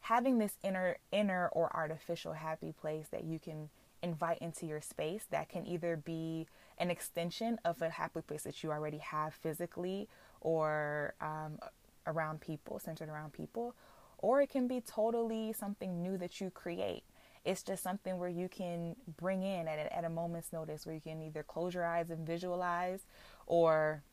having 0.08 0.38
this 0.38 0.58
inner 0.64 0.98
inner 1.12 1.50
or 1.50 1.76
artificial 1.76 2.34
happy 2.34 2.72
place 2.72 3.08
that 3.12 3.26
you 3.26 3.40
can 3.40 3.70
invite 4.02 4.38
into 4.40 4.66
your 4.66 4.80
space 4.80 5.26
that 5.32 5.50
can 5.50 5.66
either 5.68 5.98
be 5.98 6.48
an 6.78 6.90
extension 6.90 7.60
of 7.66 7.82
a 7.82 7.90
happy 7.90 8.22
place 8.22 8.44
that 8.44 8.64
you 8.64 8.72
already 8.72 9.00
have 9.00 9.34
physically 9.34 10.08
or 10.40 11.14
um, 11.20 11.58
around 12.06 12.40
people, 12.40 12.80
centered 12.80 13.10
around 13.10 13.34
people, 13.34 13.76
or 14.20 14.42
it 14.42 14.50
can 14.50 14.68
be 14.68 14.80
totally 14.80 15.52
something 15.52 16.02
new 16.02 16.18
that 16.18 16.40
you 16.40 16.50
create. 16.52 17.04
It's 17.44 17.64
just 17.64 17.84
something 17.84 18.18
where 18.18 18.30
you 18.30 18.48
can 18.48 18.96
bring 19.18 19.42
in 19.42 19.68
at 19.68 19.80
a, 19.80 19.98
at 19.98 20.06
a 20.06 20.10
moment's 20.10 20.54
notice, 20.54 20.86
where 20.86 20.96
you 20.96 21.02
can 21.02 21.22
either 21.22 21.44
close 21.44 21.74
your 21.74 21.86
eyes 21.86 22.10
and 22.10 22.26
visualize, 22.26 23.02
or 23.46 24.04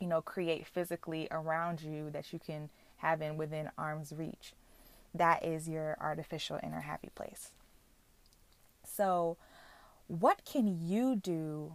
you 0.00 0.06
know, 0.06 0.22
create 0.22 0.66
physically 0.66 1.28
around 1.30 1.82
you 1.82 2.10
that 2.10 2.32
you 2.32 2.38
can 2.38 2.70
have 2.98 3.20
in 3.20 3.36
within 3.36 3.70
arm's 3.76 4.12
reach. 4.12 4.54
That 5.14 5.44
is 5.44 5.68
your 5.68 5.96
artificial 6.00 6.60
inner 6.62 6.80
happy 6.80 7.10
place. 7.14 7.50
So, 8.84 9.36
what 10.06 10.44
can 10.44 10.86
you 10.86 11.16
do 11.16 11.74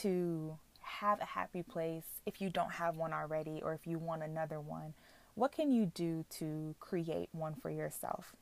to 0.00 0.58
have 0.80 1.20
a 1.20 1.26
happy 1.26 1.62
place 1.62 2.04
if 2.26 2.40
you 2.40 2.50
don't 2.50 2.72
have 2.72 2.96
one 2.96 3.12
already 3.12 3.60
or 3.62 3.72
if 3.72 3.86
you 3.86 3.98
want 3.98 4.22
another 4.22 4.60
one? 4.60 4.94
What 5.34 5.52
can 5.52 5.70
you 5.70 5.86
do 5.86 6.24
to 6.38 6.74
create 6.80 7.28
one 7.32 7.54
for 7.54 7.70
yourself? 7.70 8.34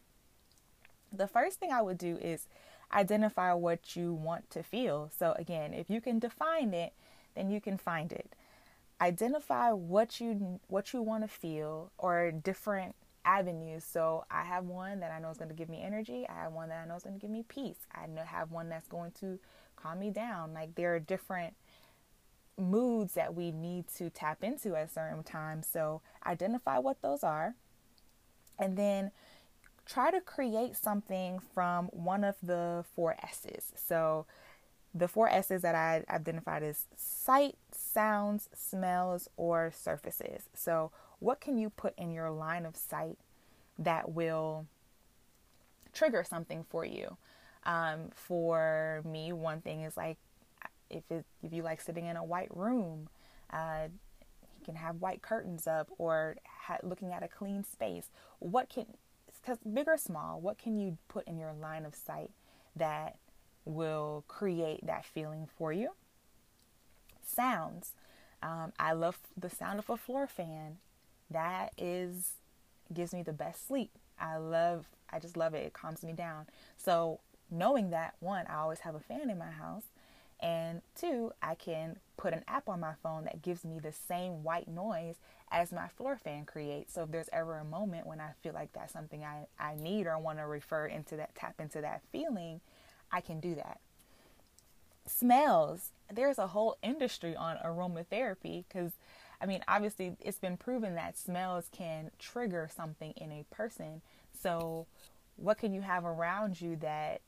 The 1.12 1.26
first 1.26 1.58
thing 1.58 1.72
I 1.72 1.82
would 1.82 1.98
do 1.98 2.16
is 2.16 2.46
identify 2.92 3.52
what 3.52 3.96
you 3.96 4.12
want 4.12 4.50
to 4.50 4.62
feel. 4.62 5.10
So, 5.16 5.34
again, 5.38 5.72
if 5.74 5.88
you 5.90 6.00
can 6.00 6.18
define 6.18 6.74
it, 6.74 6.92
then 7.34 7.50
you 7.50 7.60
can 7.60 7.78
find 7.78 8.12
it. 8.12 8.34
Identify 9.00 9.72
what 9.72 10.20
you 10.20 10.60
what 10.68 10.92
you 10.92 11.02
want 11.02 11.24
to 11.24 11.28
feel 11.28 11.90
or 11.98 12.30
different 12.30 12.94
avenues. 13.24 13.84
So 13.84 14.24
I 14.30 14.44
have 14.44 14.64
one 14.64 15.00
that 15.00 15.12
I 15.12 15.20
know 15.20 15.30
is 15.30 15.38
going 15.38 15.48
to 15.48 15.54
give 15.54 15.68
me 15.68 15.82
energy. 15.82 16.26
I 16.28 16.42
have 16.42 16.52
one 16.52 16.68
that 16.68 16.82
I 16.84 16.88
know 16.88 16.96
is 16.96 17.02
going 17.02 17.18
to 17.18 17.20
give 17.20 17.30
me 17.30 17.44
peace. 17.48 17.78
I 17.92 18.06
have 18.24 18.50
one 18.50 18.68
that's 18.68 18.88
going 18.88 19.12
to 19.20 19.38
calm 19.76 19.98
me 19.98 20.10
down. 20.10 20.54
Like 20.54 20.74
there 20.74 20.94
are 20.94 21.00
different 21.00 21.54
moods 22.58 23.14
that 23.14 23.34
we 23.34 23.50
need 23.50 23.86
to 23.96 24.10
tap 24.10 24.44
into 24.44 24.74
at 24.76 24.92
certain 24.92 25.22
times. 25.22 25.66
So 25.66 26.02
identify 26.26 26.78
what 26.78 27.00
those 27.02 27.22
are 27.22 27.54
and 28.58 28.76
then 28.76 29.10
try 29.86 30.10
to 30.10 30.20
create 30.20 30.76
something 30.76 31.40
from 31.54 31.86
one 31.86 32.24
of 32.24 32.36
the 32.42 32.84
four 32.94 33.16
S's. 33.22 33.72
So 33.74 34.26
the 34.94 35.08
four 35.08 35.28
S's 35.28 35.62
that 35.62 35.74
I 35.74 36.04
identified 36.12 36.62
is 36.62 36.86
sight, 36.96 37.56
sounds, 37.72 38.48
smells, 38.54 39.28
or 39.36 39.72
surfaces. 39.74 40.44
So 40.54 40.92
what 41.22 41.40
can 41.40 41.56
you 41.56 41.70
put 41.70 41.94
in 41.96 42.10
your 42.10 42.30
line 42.30 42.66
of 42.66 42.76
sight 42.76 43.16
that 43.78 44.10
will 44.10 44.66
trigger 45.92 46.24
something 46.28 46.64
for 46.68 46.84
you? 46.84 47.16
Um, 47.64 48.10
for 48.12 49.02
me, 49.04 49.32
one 49.32 49.60
thing 49.60 49.82
is 49.82 49.96
like 49.96 50.18
if 50.90 51.04
it, 51.10 51.24
if 51.42 51.52
you 51.52 51.62
like 51.62 51.80
sitting 51.80 52.06
in 52.06 52.16
a 52.16 52.24
white 52.24 52.54
room, 52.54 53.08
uh, 53.52 53.86
you 54.40 54.64
can 54.64 54.74
have 54.74 54.96
white 54.96 55.22
curtains 55.22 55.66
up 55.66 55.88
or 55.96 56.36
ha- 56.44 56.78
looking 56.82 57.12
at 57.12 57.22
a 57.22 57.28
clean 57.28 57.62
space. 57.64 58.10
What 58.40 58.68
can, 58.68 58.86
because 59.40 59.58
big 59.58 59.86
or 59.86 59.96
small, 59.96 60.40
what 60.40 60.58
can 60.58 60.76
you 60.76 60.98
put 61.06 61.26
in 61.28 61.38
your 61.38 61.52
line 61.52 61.84
of 61.84 61.94
sight 61.94 62.30
that 62.74 63.16
will 63.64 64.24
create 64.26 64.84
that 64.84 65.04
feeling 65.04 65.48
for 65.56 65.72
you? 65.72 65.90
Sounds. 67.24 67.92
Um, 68.42 68.72
I 68.76 68.92
love 68.92 69.20
the 69.36 69.48
sound 69.48 69.78
of 69.78 69.88
a 69.88 69.96
floor 69.96 70.26
fan 70.26 70.78
that 71.32 71.72
is 71.78 72.32
gives 72.92 73.12
me 73.12 73.22
the 73.22 73.32
best 73.32 73.66
sleep. 73.66 73.90
I 74.18 74.36
love 74.36 74.86
I 75.10 75.18
just 75.18 75.36
love 75.36 75.54
it. 75.54 75.64
It 75.66 75.72
calms 75.72 76.02
me 76.02 76.12
down. 76.12 76.46
So 76.76 77.20
knowing 77.50 77.90
that 77.90 78.14
one, 78.20 78.46
I 78.46 78.56
always 78.56 78.80
have 78.80 78.94
a 78.94 79.00
fan 79.00 79.28
in 79.30 79.38
my 79.38 79.50
house. 79.50 79.84
And 80.40 80.82
two, 80.96 81.32
I 81.40 81.54
can 81.54 81.98
put 82.16 82.32
an 82.32 82.42
app 82.48 82.68
on 82.68 82.80
my 82.80 82.94
phone 83.00 83.24
that 83.24 83.42
gives 83.42 83.64
me 83.64 83.78
the 83.78 83.92
same 83.92 84.42
white 84.42 84.66
noise 84.66 85.16
as 85.52 85.70
my 85.70 85.86
floor 85.86 86.16
fan 86.16 86.46
creates. 86.46 86.94
So 86.94 87.04
if 87.04 87.12
there's 87.12 87.28
ever 87.32 87.58
a 87.58 87.64
moment 87.64 88.08
when 88.08 88.20
I 88.20 88.30
feel 88.42 88.52
like 88.52 88.72
that's 88.72 88.92
something 88.92 89.22
I, 89.22 89.46
I 89.60 89.76
need 89.76 90.06
or 90.06 90.18
want 90.18 90.38
to 90.38 90.46
refer 90.46 90.86
into 90.86 91.16
that, 91.16 91.36
tap 91.36 91.60
into 91.60 91.80
that 91.80 92.02
feeling, 92.10 92.60
I 93.12 93.20
can 93.20 93.38
do 93.38 93.54
that. 93.54 93.78
Smells. 95.06 95.90
There's 96.12 96.38
a 96.38 96.48
whole 96.48 96.76
industry 96.82 97.36
on 97.36 97.58
aromatherapy 97.64 98.64
because 98.66 98.92
I 99.42 99.46
mean, 99.46 99.64
obviously, 99.66 100.16
it's 100.20 100.38
been 100.38 100.56
proven 100.56 100.94
that 100.94 101.18
smells 101.18 101.68
can 101.72 102.12
trigger 102.18 102.70
something 102.74 103.12
in 103.16 103.32
a 103.32 103.44
person. 103.52 104.00
So, 104.40 104.86
what 105.36 105.58
can 105.58 105.74
you 105.74 105.80
have 105.80 106.04
around 106.04 106.60
you 106.60 106.76
that 106.76 107.22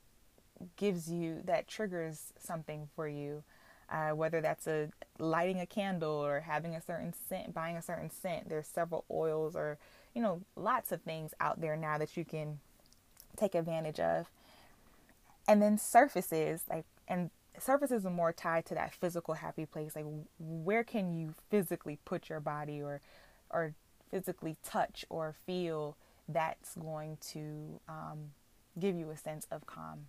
gives 0.77 1.11
you, 1.11 1.43
that 1.45 1.67
triggers 1.67 2.33
something 2.39 2.89
for 2.95 3.09
you? 3.09 3.43
Uh, 3.91 4.11
whether 4.11 4.41
that's 4.41 4.67
a 4.67 4.89
lighting 5.19 5.61
a 5.61 5.67
candle 5.67 6.13
or 6.13 6.41
having 6.41 6.75
a 6.75 6.81
certain 6.81 7.13
scent, 7.29 7.53
buying 7.53 7.77
a 7.77 7.83
certain 7.83 8.11
scent. 8.11 8.49
There's 8.49 8.67
several 8.67 9.05
oils 9.11 9.55
or, 9.55 9.79
you 10.15 10.23
know, 10.23 10.41
lots 10.57 10.91
of 10.91 11.03
things 11.03 11.35
out 11.39 11.61
there 11.61 11.77
now 11.77 11.99
that 11.99 12.17
you 12.17 12.25
can 12.25 12.61
take 13.37 13.55
advantage 13.55 14.01
of. 14.01 14.31
And 15.47 15.61
then 15.61 15.77
surfaces, 15.77 16.63
like, 16.71 16.87
and 17.07 17.31
surfaces 17.59 18.05
are 18.05 18.11
more 18.11 18.33
tied 18.33 18.67
to 18.67 18.75
that 18.75 18.93
physical 18.93 19.35
happy 19.35 19.67
place 19.67 19.95
like 19.95 20.07
where 20.39 20.85
can 20.85 21.13
you 21.13 21.35
physically 21.51 21.99
put 22.05 22.29
your 22.29 22.41
body 22.41 22.83
or 22.83 23.01
or 23.51 23.75
physically 24.11 24.57
touch 24.65 25.05
or 25.09 25.35
feel 25.47 25.97
that's 26.29 26.75
going 26.77 27.19
to 27.21 27.81
um, 27.89 28.31
give 28.79 28.97
you 28.97 29.11
a 29.11 29.17
sense 29.17 29.47
of 29.51 29.67
calm? 29.67 30.07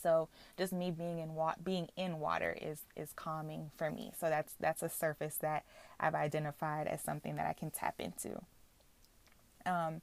So 0.00 0.28
just 0.58 0.72
me 0.72 0.90
being 0.90 1.18
in 1.18 1.34
wa- 1.34 1.54
being 1.62 1.88
in 1.96 2.18
water 2.18 2.56
is 2.60 2.82
is 2.96 3.12
calming 3.14 3.70
for 3.76 3.90
me. 3.90 4.12
So 4.18 4.28
that's 4.28 4.54
that's 4.58 4.82
a 4.82 4.88
surface 4.88 5.36
that 5.36 5.64
i've 6.00 6.14
identified 6.14 6.86
as 6.88 7.00
something 7.00 7.36
that 7.36 7.46
i 7.46 7.52
can 7.52 7.70
tap 7.70 7.94
into. 7.98 8.42
Um, 9.64 10.00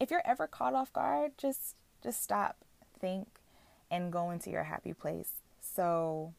if 0.00 0.10
you're 0.10 0.22
ever 0.24 0.46
caught 0.46 0.74
off 0.74 0.92
guard 0.92 1.32
just 1.36 1.76
just 2.02 2.22
stop 2.22 2.56
think 2.98 3.28
and 3.90 4.10
go 4.12 4.30
into 4.30 4.50
your 4.50 4.64
happy 4.64 4.94
place 4.94 5.41
so 5.74 6.34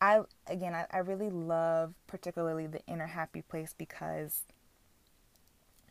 I 0.00 0.20
again 0.46 0.74
I, 0.74 0.86
I 0.90 0.98
really 0.98 1.30
love 1.30 1.94
particularly 2.06 2.66
the 2.66 2.84
inner 2.86 3.06
happy 3.06 3.42
place 3.42 3.74
because 3.76 4.42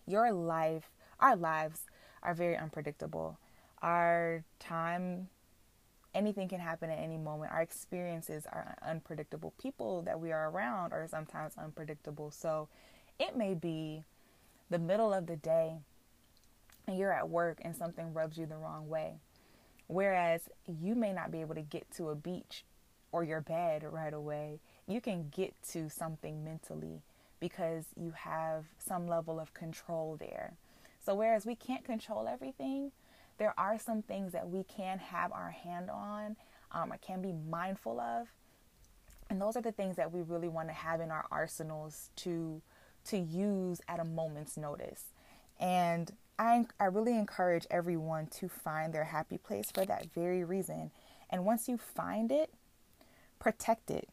your 0.05 0.31
life 0.31 0.89
our 1.19 1.35
lives 1.35 1.81
are 2.23 2.33
very 2.33 2.57
unpredictable. 2.57 3.37
Our 3.81 4.43
time 4.59 5.29
anything 6.13 6.47
can 6.47 6.59
happen 6.59 6.89
at 6.89 6.97
any 6.99 7.17
moment. 7.17 7.51
Our 7.51 7.61
experiences 7.61 8.45
are 8.51 8.75
unpredictable. 8.81 9.53
People 9.61 10.01
that 10.03 10.19
we 10.19 10.31
are 10.31 10.49
around 10.49 10.91
are 10.91 11.07
sometimes 11.07 11.53
unpredictable. 11.57 12.31
So 12.31 12.67
it 13.19 13.37
may 13.37 13.53
be 13.53 14.03
the 14.69 14.79
middle 14.79 15.13
of 15.13 15.27
the 15.27 15.35
day 15.35 15.77
and 16.87 16.97
you're 16.97 17.13
at 17.13 17.29
work 17.29 17.59
and 17.61 17.75
something 17.75 18.13
rubs 18.13 18.37
you 18.37 18.45
the 18.45 18.57
wrong 18.57 18.89
way. 18.89 19.19
Whereas 19.89 20.49
you 20.67 20.93
may 20.93 21.13
not 21.13 21.31
be 21.31 21.41
able 21.41 21.55
to 21.55 21.61
get 21.61 21.89
to 21.95 22.09
a 22.09 22.15
beach 22.15 22.63
or 23.11 23.23
your 23.23 23.41
bed 23.41 23.83
right 23.83 24.13
away. 24.13 24.59
You 24.87 25.01
can 25.01 25.31
get 25.35 25.55
to 25.71 25.89
something 25.89 26.43
mentally 26.45 27.01
because 27.39 27.85
you 27.95 28.11
have 28.11 28.65
some 28.77 29.07
level 29.07 29.39
of 29.39 29.55
control 29.55 30.15
there. 30.19 30.53
So, 31.03 31.15
whereas 31.15 31.43
we 31.43 31.55
can't 31.55 31.83
control 31.83 32.27
everything, 32.27 32.91
there 33.39 33.55
are 33.57 33.79
some 33.79 34.03
things 34.03 34.31
that 34.33 34.47
we 34.47 34.63
can 34.63 34.99
have 34.99 35.31
our 35.31 35.49
hand 35.49 35.89
on 35.89 36.35
um, 36.71 36.93
or 36.93 36.97
can 36.97 37.19
be 37.19 37.33
mindful 37.49 37.99
of. 37.99 38.27
And 39.27 39.41
those 39.41 39.57
are 39.57 39.61
the 39.61 39.71
things 39.71 39.95
that 39.95 40.11
we 40.11 40.21
really 40.21 40.49
want 40.49 40.67
to 40.67 40.73
have 40.73 41.01
in 41.01 41.09
our 41.09 41.25
arsenals 41.31 42.11
to 42.17 42.61
to 43.05 43.17
use 43.17 43.81
at 43.87 43.99
a 43.99 44.03
moment's 44.03 44.55
notice. 44.55 45.05
And 45.59 46.11
I, 46.37 46.65
I 46.79 46.85
really 46.85 47.17
encourage 47.17 47.67
everyone 47.69 48.27
to 48.27 48.47
find 48.47 48.93
their 48.93 49.03
happy 49.03 49.37
place 49.37 49.69
for 49.71 49.85
that 49.85 50.07
very 50.13 50.43
reason. 50.43 50.91
And 51.29 51.45
once 51.45 51.67
you 51.67 51.77
find 51.77 52.31
it, 52.31 52.53
protect 53.39 53.91
it. 53.91 54.09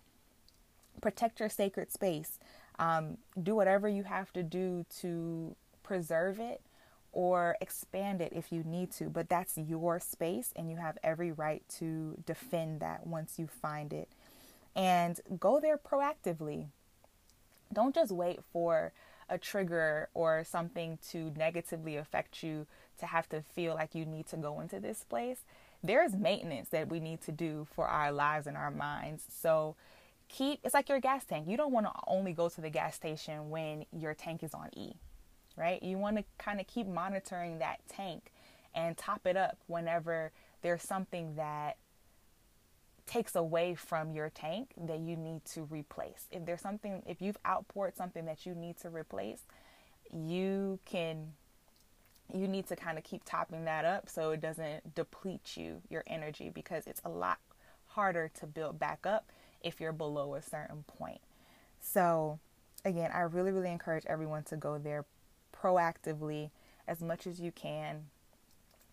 Protect 1.00 1.40
your 1.40 1.48
sacred 1.48 1.92
space. 1.92 2.38
Um, 2.78 3.18
do 3.40 3.54
whatever 3.54 3.88
you 3.88 4.02
have 4.02 4.32
to 4.32 4.42
do 4.42 4.84
to 5.00 5.54
preserve 5.82 6.40
it 6.40 6.60
or 7.12 7.56
expand 7.60 8.20
it 8.20 8.32
if 8.34 8.52
you 8.52 8.62
need 8.64 8.92
to. 8.92 9.04
But 9.04 9.28
that's 9.28 9.56
your 9.56 10.00
space, 10.00 10.52
and 10.56 10.70
you 10.70 10.76
have 10.76 10.98
every 11.02 11.32
right 11.32 11.62
to 11.78 12.16
defend 12.26 12.80
that 12.80 13.06
once 13.06 13.38
you 13.38 13.46
find 13.46 13.92
it. 13.92 14.08
And 14.74 15.18
go 15.40 15.58
there 15.58 15.78
proactively. 15.78 16.66
Don't 17.72 17.94
just 17.94 18.12
wait 18.12 18.40
for 18.52 18.92
a 19.28 19.38
trigger 19.38 20.09
or 20.14 20.45
something 20.45 20.99
to 21.11 21.33
negatively 21.37 21.97
affect 21.97 22.42
you 22.42 22.66
to 22.99 23.06
have 23.06 23.28
to 23.28 23.42
feel 23.42 23.75
like 23.75 23.95
you 23.95 24.04
need 24.04 24.26
to 24.28 24.37
go 24.37 24.61
into 24.61 24.80
this 24.80 25.04
place. 25.04 25.40
There's 25.83 26.14
maintenance 26.14 26.68
that 26.71 26.88
we 26.88 27.00
need 27.00 27.21
to 27.23 27.33
do 27.33 27.66
for 27.75 27.87
our 27.87 28.12
lives 28.12 28.47
and 28.47 28.56
our 28.56 28.71
minds. 28.71 29.25
So 29.28 29.76
keep 30.28 30.61
it's 30.64 30.75
like 30.75 30.88
your 30.88 31.00
gas 31.00 31.25
tank. 31.25 31.47
You 31.49 31.56
don't 31.56 31.73
want 31.73 31.87
to 31.87 31.92
only 32.06 32.33
go 32.33 32.49
to 32.49 32.61
the 32.61 32.71
gas 32.71 32.95
station 32.95 33.50
when 33.50 33.85
your 33.92 34.14
tank 34.14 34.42
is 34.42 34.54
on 34.54 34.71
E, 34.76 34.95
right? 35.56 35.83
You 35.83 35.99
want 35.99 36.16
to 36.16 36.25
kind 36.38 36.61
of 36.61 36.66
keep 36.66 36.87
monitoring 36.87 37.59
that 37.59 37.80
tank 37.88 38.33
and 38.75 38.97
top 38.97 39.26
it 39.26 39.37
up 39.37 39.59
whenever 39.66 40.33
there's 40.62 40.83
something 40.83 41.37
that 41.37 41.76
takes 43.06 43.36
away 43.36 43.75
from 43.75 44.12
your 44.12 44.30
tank 44.30 44.70
that 44.76 44.98
you 44.98 45.16
need 45.16 45.44
to 45.44 45.62
replace. 45.62 46.26
If 46.30 46.44
there's 46.44 46.60
something, 46.60 47.02
if 47.06 47.22
you've 47.22 47.38
outpoured 47.46 47.96
something 47.96 48.25
that 48.26 48.44
you 48.44 48.54
need 48.54 48.76
to 48.78 48.90
replace, 48.90 49.42
you 50.12 50.78
can, 50.84 51.32
you 52.32 52.48
need 52.48 52.66
to 52.68 52.76
kind 52.76 52.98
of 52.98 53.04
keep 53.04 53.25
topping 53.25 53.64
that 53.64 53.84
up 53.84 54.08
so 54.08 54.30
it 54.30 54.40
doesn't 54.40 54.94
deplete 54.94 55.56
you, 55.56 55.82
your 55.88 56.02
energy, 56.06 56.50
because 56.50 56.86
it's 56.86 57.00
a 57.04 57.08
lot 57.08 57.38
harder 57.88 58.30
to 58.40 58.46
build 58.46 58.78
back 58.78 59.06
up 59.06 59.30
if 59.62 59.80
you're 59.80 59.92
below 59.92 60.34
a 60.34 60.42
certain 60.42 60.84
point. 60.86 61.20
So, 61.80 62.40
again, 62.84 63.10
I 63.12 63.20
really, 63.20 63.52
really 63.52 63.70
encourage 63.70 64.04
everyone 64.06 64.42
to 64.44 64.56
go 64.56 64.78
there 64.78 65.04
proactively 65.54 66.50
as 66.88 67.00
much 67.00 67.26
as 67.26 67.40
you 67.40 67.52
can 67.52 68.06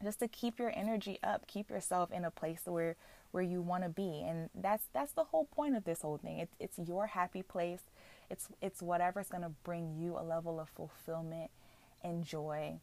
just 0.03 0.19
to 0.19 0.27
keep 0.27 0.59
your 0.59 0.71
energy 0.75 1.19
up 1.23 1.47
keep 1.47 1.69
yourself 1.69 2.11
in 2.11 2.25
a 2.25 2.31
place 2.31 2.61
where 2.65 2.95
where 3.31 3.43
you 3.43 3.61
want 3.61 3.83
to 3.83 3.89
be 3.89 4.23
and 4.27 4.49
that's 4.53 4.85
that's 4.93 5.13
the 5.13 5.23
whole 5.25 5.45
point 5.45 5.75
of 5.75 5.83
this 5.85 6.01
whole 6.01 6.17
thing 6.17 6.39
it's 6.39 6.55
it's 6.59 6.87
your 6.87 7.07
happy 7.07 7.41
place 7.41 7.81
it's 8.29 8.49
it's 8.61 8.81
whatever's 8.81 9.29
to 9.29 9.51
bring 9.63 9.95
you 9.97 10.17
a 10.17 10.23
level 10.23 10.59
of 10.59 10.69
fulfillment 10.69 11.49
and 12.03 12.23
joy 12.23 12.79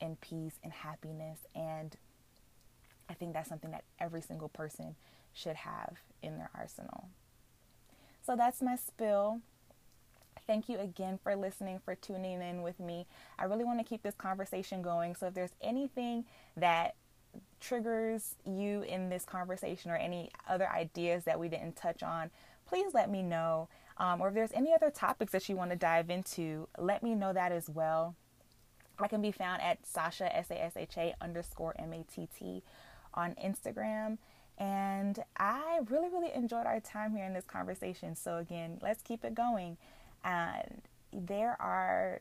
and 0.00 0.20
peace 0.20 0.58
and 0.62 0.72
happiness 0.72 1.38
and 1.54 1.96
I 3.08 3.14
think 3.14 3.32
that's 3.32 3.48
something 3.48 3.70
that 3.70 3.84
every 3.98 4.20
single 4.20 4.48
person 4.48 4.96
should 5.32 5.56
have 5.56 5.98
in 6.22 6.38
their 6.38 6.50
arsenal. 6.54 7.08
So 8.24 8.34
that's 8.36 8.60
my 8.60 8.76
spill. 8.76 9.40
Thank 10.46 10.68
you 10.68 10.78
again 10.78 11.18
for 11.22 11.34
listening, 11.34 11.80
for 11.84 11.96
tuning 11.96 12.40
in 12.40 12.62
with 12.62 12.78
me. 12.78 13.06
I 13.38 13.44
really 13.44 13.64
want 13.64 13.80
to 13.80 13.84
keep 13.84 14.02
this 14.02 14.14
conversation 14.14 14.80
going. 14.80 15.16
So 15.16 15.26
if 15.26 15.34
there's 15.34 15.54
anything 15.60 16.24
that 16.56 16.94
triggers 17.60 18.36
you 18.44 18.82
in 18.82 19.08
this 19.08 19.24
conversation 19.24 19.90
or 19.90 19.96
any 19.96 20.30
other 20.48 20.68
ideas 20.70 21.24
that 21.24 21.40
we 21.40 21.48
didn't 21.48 21.76
touch 21.76 22.02
on, 22.02 22.30
please 22.66 22.94
let 22.94 23.10
me 23.10 23.22
know. 23.22 23.68
Um, 23.98 24.20
or 24.20 24.28
if 24.28 24.34
there's 24.34 24.52
any 24.52 24.72
other 24.72 24.90
topics 24.90 25.32
that 25.32 25.48
you 25.48 25.56
want 25.56 25.70
to 25.70 25.76
dive 25.76 26.10
into, 26.10 26.68
let 26.78 27.02
me 27.02 27.14
know 27.14 27.32
that 27.32 27.50
as 27.50 27.68
well. 27.68 28.14
I 28.98 29.08
can 29.08 29.20
be 29.20 29.32
found 29.32 29.62
at 29.62 29.84
Sasha 29.84 30.34
S 30.34 30.50
A 30.50 30.62
S 30.62 30.72
H 30.76 30.96
A 30.96 31.14
underscore 31.20 31.74
M 31.78 31.92
A 31.92 32.04
T 32.04 32.28
T 32.38 32.62
on 33.14 33.34
Instagram. 33.42 34.18
And 34.58 35.22
I 35.36 35.80
really, 35.90 36.08
really 36.08 36.32
enjoyed 36.34 36.66
our 36.66 36.80
time 36.80 37.14
here 37.14 37.24
in 37.24 37.34
this 37.34 37.44
conversation. 37.44 38.16
So 38.16 38.38
again, 38.38 38.78
let's 38.80 39.02
keep 39.02 39.24
it 39.24 39.34
going. 39.34 39.76
And 40.26 40.82
there 41.12 41.56
are 41.62 42.20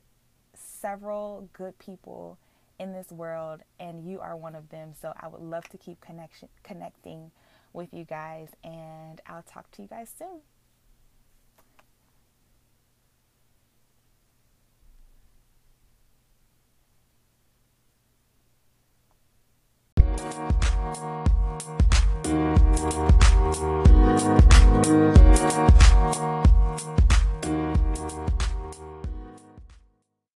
several 0.54 1.50
good 1.54 1.78
people 1.80 2.38
in 2.78 2.94
this 2.94 3.12
world 3.12 3.62
and 3.80 4.08
you 4.08 4.20
are 4.20 4.38
one 4.38 4.54
of 4.54 4.70
them. 4.70 4.91
So 5.00 5.12
I 5.20 5.28
would 5.28 5.41
love 5.41 5.68
to 5.70 5.78
keep 5.78 6.00
connection 6.02 6.50
connecting 6.63 7.32
with 7.74 7.94
you 7.94 8.06
guys 8.06 8.50
and 8.63 9.20
I'll 9.26 9.44
talk 9.44 9.72
to 9.72 9.82
you 9.82 9.88
guys 9.88 10.13
soon. 10.18 10.41